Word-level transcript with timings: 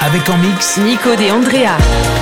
Avec 0.00 0.28
en 0.28 0.38
mix 0.38 0.76
Nico 0.78 1.14
de 1.14 1.30
Andrea. 1.30 2.19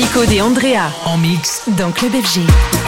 Nico 0.00 0.22
et 0.22 0.40
Andrea 0.40 0.90
en 1.04 1.18
mix 1.18 1.68
dans 1.76 1.92
Club 1.92 2.12
FG. 2.12 2.79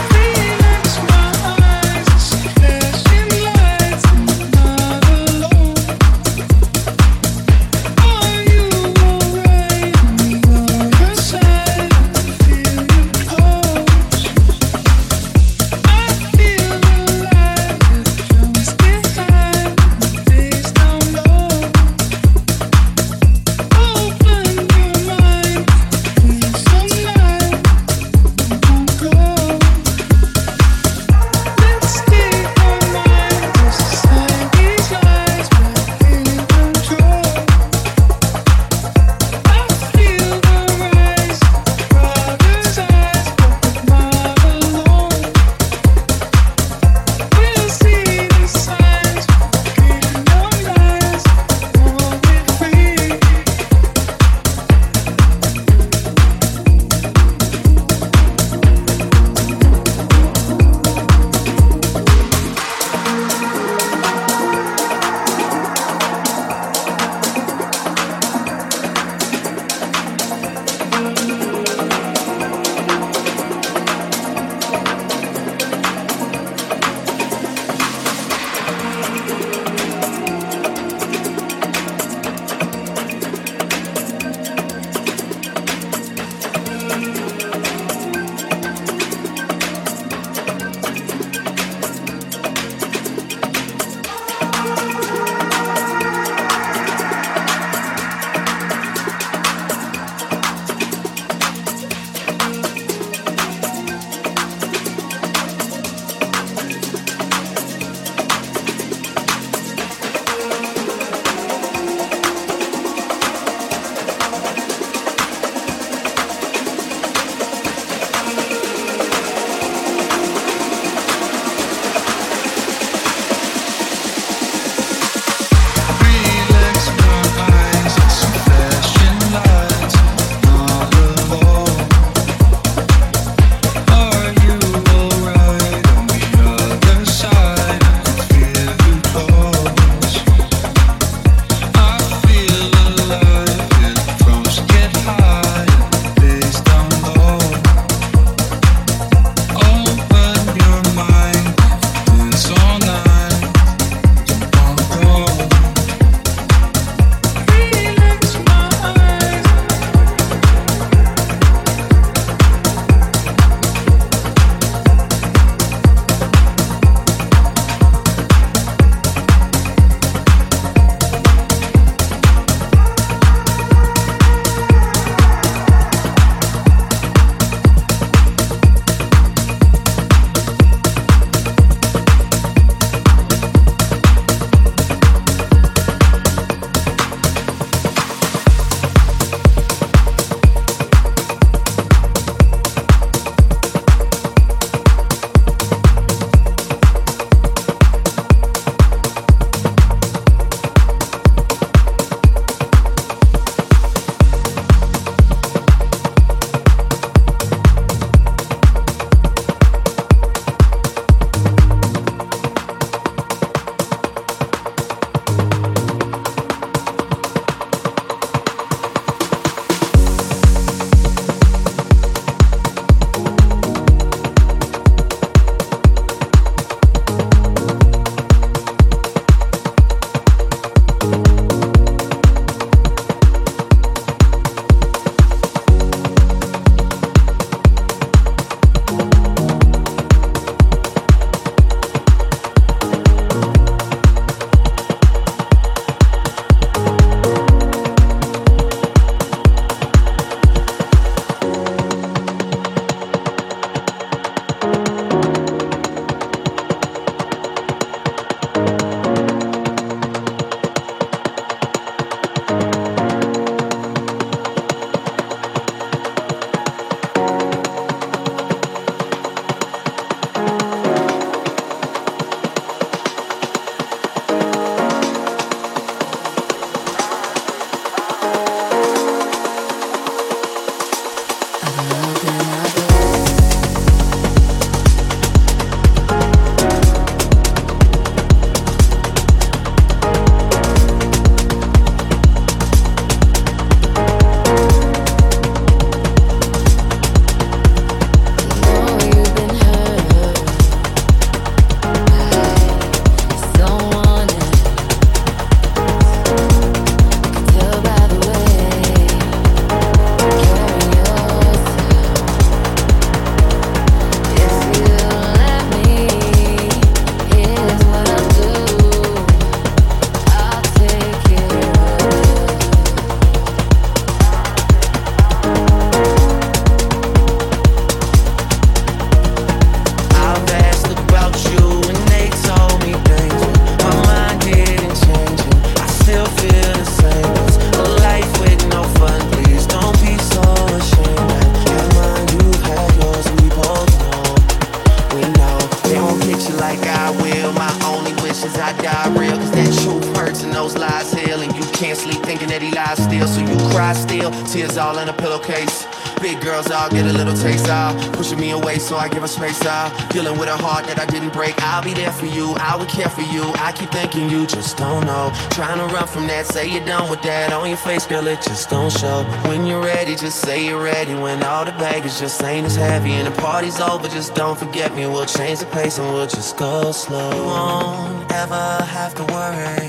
Would 362.83 362.91
care 362.91 363.09
for 363.09 363.21
you. 363.21 363.43
I 363.55 363.71
keep 363.71 363.89
thinking 363.91 364.29
you 364.29 364.45
just 364.45 364.77
don't 364.77 365.05
know. 365.05 365.31
Trying 365.51 365.79
to 365.79 365.93
run 365.93 366.07
from 366.07 366.27
that, 366.27 366.45
say 366.45 366.67
you're 366.69 366.85
done 366.85 367.09
with 367.09 367.21
that. 367.21 367.53
On 367.53 367.67
your 367.67 367.77
face, 367.77 368.05
girl, 368.05 368.27
it 368.27 368.41
just 368.41 368.69
don't 368.69 368.91
show. 368.91 369.23
When 369.47 369.65
you're 369.65 369.81
ready, 369.81 370.15
just 370.15 370.41
say 370.41 370.65
you're 370.65 370.83
ready. 370.83 371.13
When 371.15 371.43
all 371.43 371.65
the 371.65 371.71
baggage 371.71 372.19
just 372.19 372.43
ain't 372.43 372.65
as 372.65 372.75
heavy 372.75 373.11
and 373.13 373.27
the 373.27 373.41
party's 373.41 373.79
over, 373.79 374.07
just 374.07 374.35
don't 374.35 374.57
forget 374.57 374.93
me. 374.95 375.05
We'll 375.05 375.25
change 375.25 375.59
the 375.59 375.65
pace 375.67 375.97
and 375.97 376.07
we'll 376.13 376.27
just 376.27 376.57
go 376.57 376.91
slow. 376.91 377.31
You 377.33 377.43
won't 377.43 378.31
ever 378.33 378.83
have 378.97 379.13
to 379.15 379.23
worry. 379.31 379.87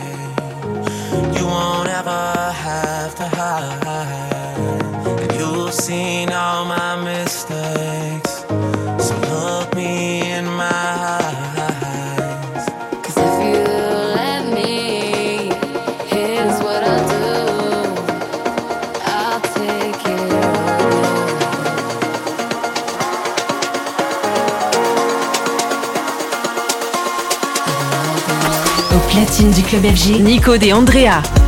You 1.38 1.46
won't 1.46 1.88
ever 1.88 2.52
have 2.66 3.14
to 3.16 3.26
hide 3.26 3.84
You've 5.36 5.74
seen 5.74 6.30
all 6.30 6.64
my 6.64 6.96
mistakes. 7.02 7.33
Nico 30.20 30.54
et 30.54 30.72
Andrea. 30.72 31.43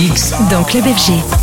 Mix 0.00 0.32
dans 0.50 0.64
Club. 0.64 1.39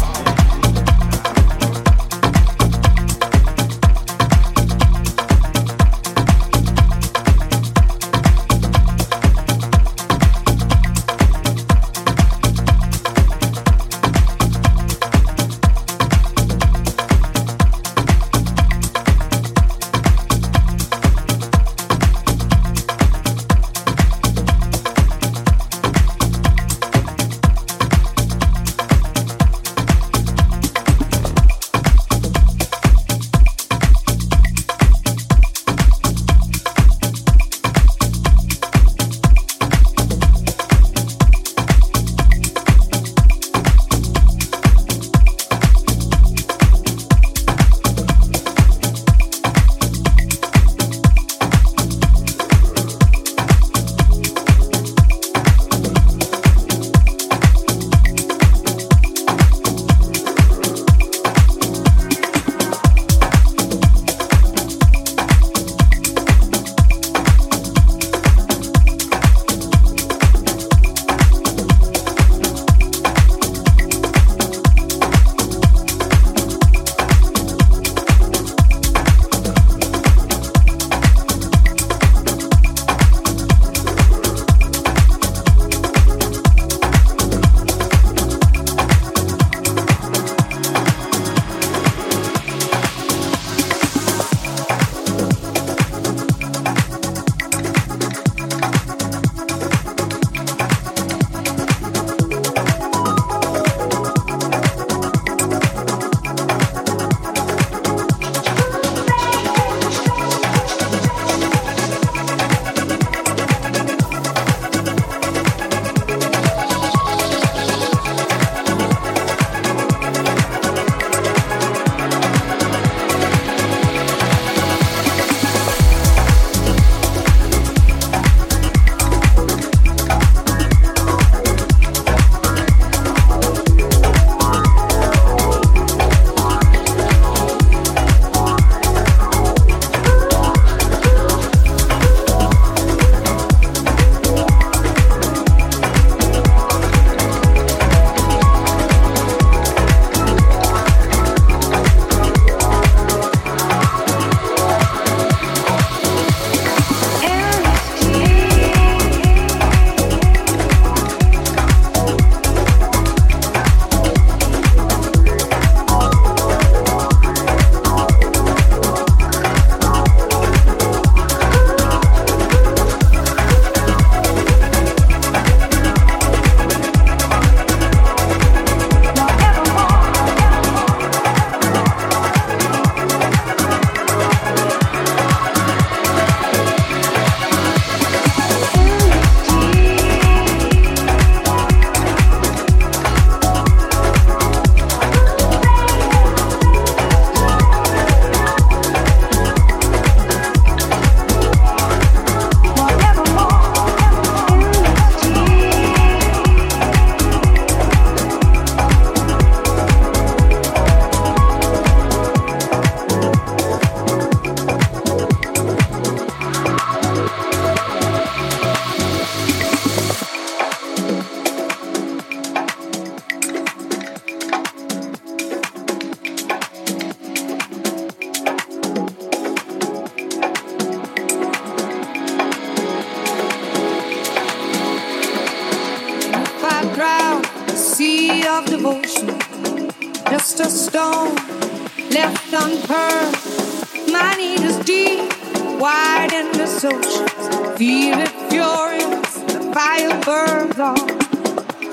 furious, 248.58 249.34
the 249.54 249.60
fire 249.74 250.16
burns 250.26 250.80
on. 250.80 251.08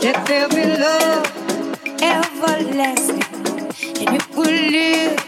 Let 0.00 0.16
there 0.26 0.48
be 0.48 0.64
love 0.84 1.26
everlasting, 2.00 3.22
and 4.00 4.16
if 4.16 4.26
we 4.36 4.48
live 4.78 5.18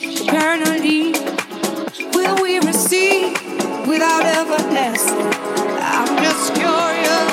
eternally, 0.00 1.12
will 2.14 2.36
we 2.42 2.58
receive 2.60 3.32
without 3.86 4.24
everlasting? 4.38 5.32
I'm 5.94 6.12
just 6.24 6.54
curious. 6.54 7.28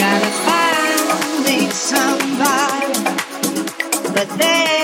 Gotta 0.00 0.32
find 0.46 1.44
me 1.46 1.58
somebody, 1.70 2.94
but 4.12 4.28
there. 4.38 4.75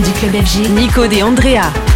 Du 0.00 0.12
club 0.12 0.32
FG, 0.32 0.70
Nico 0.70 1.04
et 1.04 1.22
Andrea. 1.22 1.91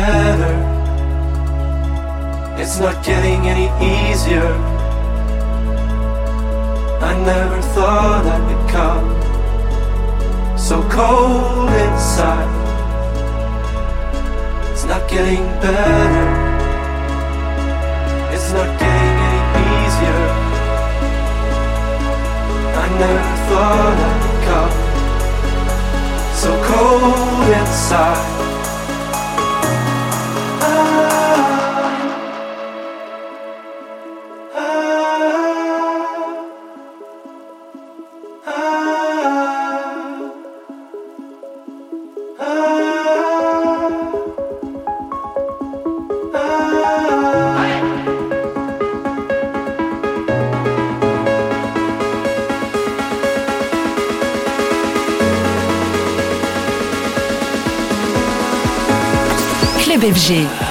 Never 0.00 0.31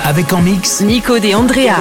Avec 0.04 0.34
en 0.34 0.42
mix 0.42 0.82
Nico 0.82 1.16
et 1.16 1.36
Andrea. 1.36 1.76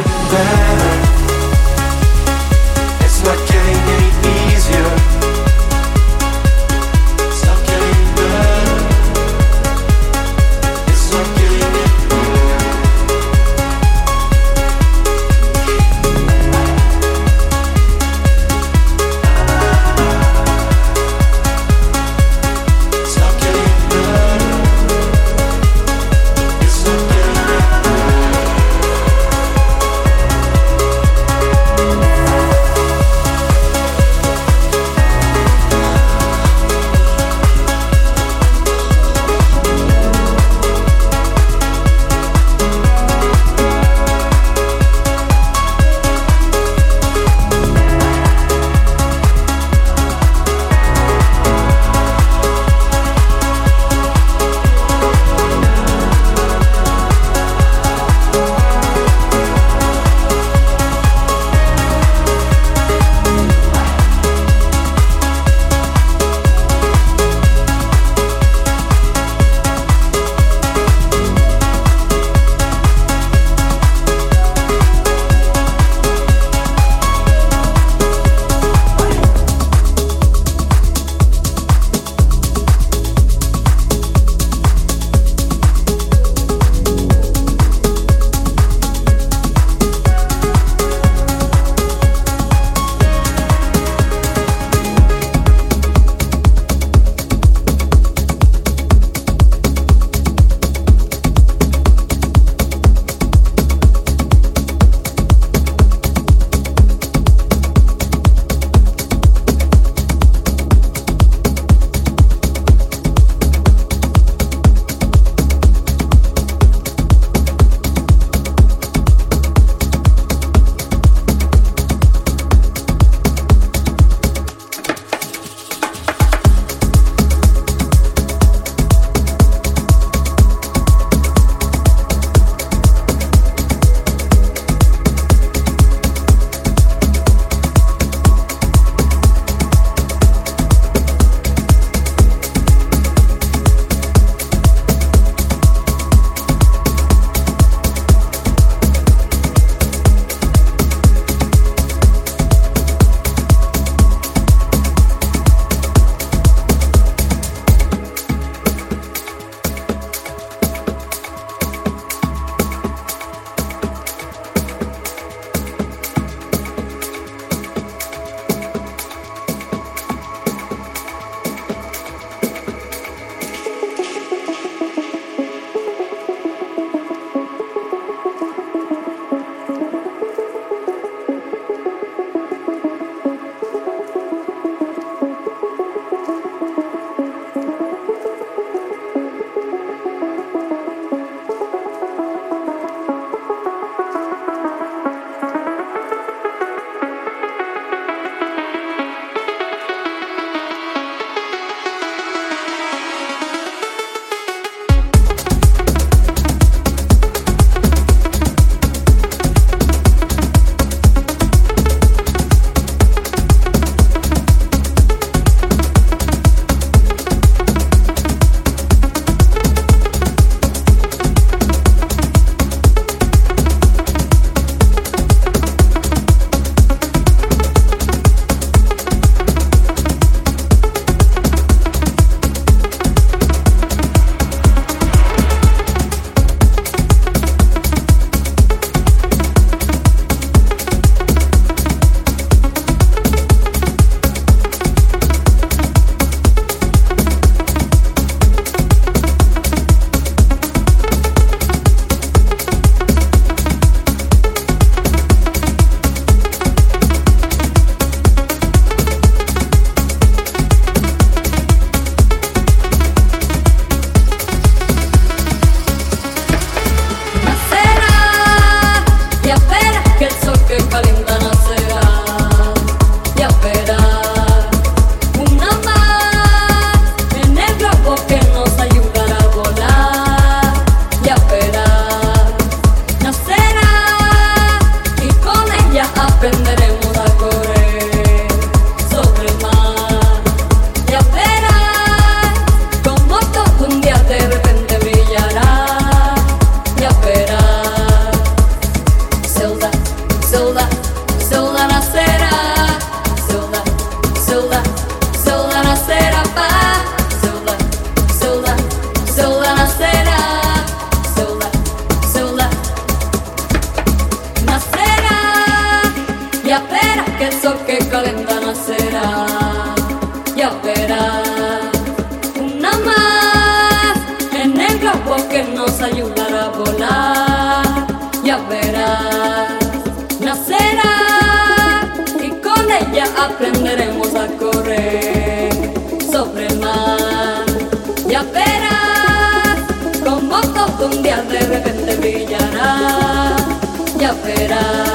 esperar. 344.48 345.09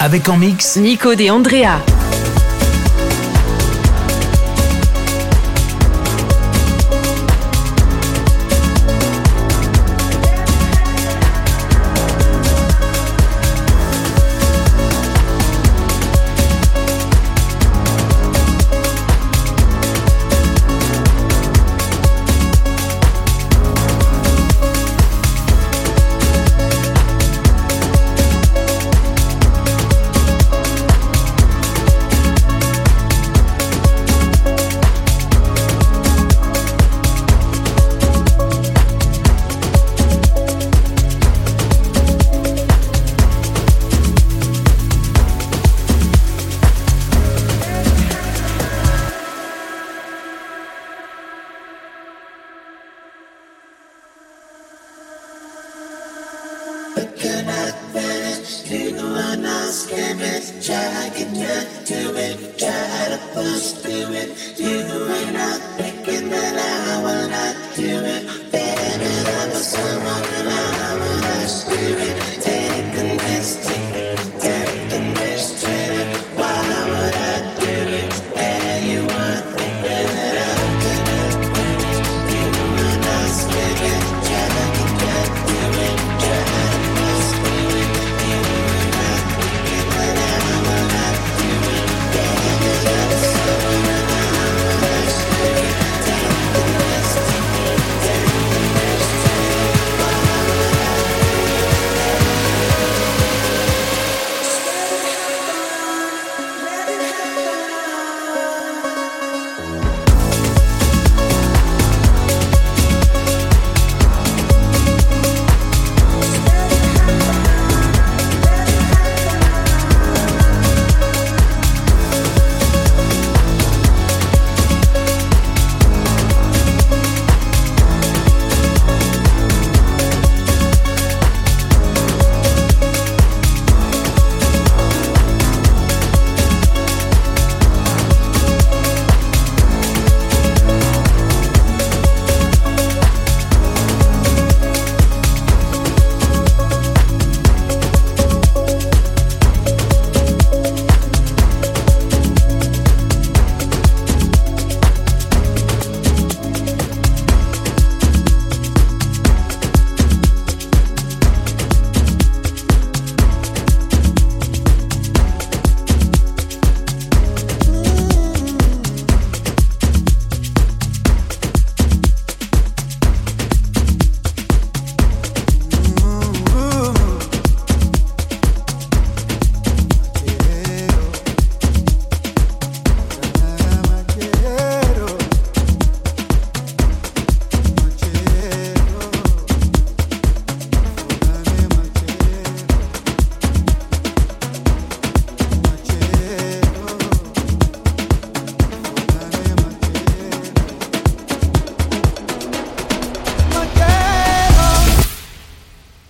Avec 0.00 0.30
en 0.30 0.38
mix 0.38 0.78
Nico 0.78 1.14
de 1.14 1.28
Andrea. 1.28 1.99